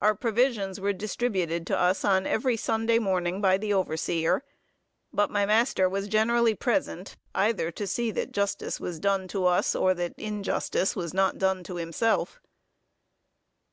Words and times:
Our 0.00 0.14
provisions 0.14 0.78
were 0.78 0.92
distributed 0.92 1.66
to 1.66 1.76
us 1.76 2.04
on 2.04 2.28
every 2.28 2.56
Sunday 2.56 3.00
morning 3.00 3.40
by 3.40 3.58
the 3.58 3.72
overseer; 3.74 4.44
but 5.12 5.32
my 5.32 5.46
master 5.46 5.88
was 5.88 6.06
generally 6.06 6.54
present, 6.54 7.16
either 7.34 7.72
to 7.72 7.86
see 7.88 8.12
that 8.12 8.30
justice 8.30 8.78
was 8.78 9.00
done 9.00 9.26
to 9.26 9.46
us, 9.46 9.74
or 9.74 9.94
that 9.94 10.14
injustice 10.16 10.94
was 10.94 11.12
not 11.12 11.38
done 11.38 11.64
to 11.64 11.74
himself. 11.74 12.40